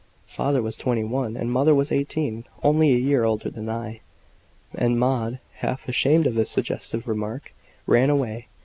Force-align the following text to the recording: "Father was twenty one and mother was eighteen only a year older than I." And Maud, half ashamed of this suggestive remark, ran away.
"Father 0.25 0.63
was 0.63 0.77
twenty 0.77 1.03
one 1.03 1.37
and 1.37 1.51
mother 1.51 1.75
was 1.75 1.91
eighteen 1.91 2.45
only 2.63 2.91
a 2.91 2.95
year 2.97 3.23
older 3.23 3.51
than 3.51 3.69
I." 3.69 4.01
And 4.73 4.99
Maud, 4.99 5.37
half 5.57 5.87
ashamed 5.87 6.25
of 6.25 6.33
this 6.33 6.49
suggestive 6.49 7.07
remark, 7.07 7.53
ran 7.85 8.09
away. 8.09 8.47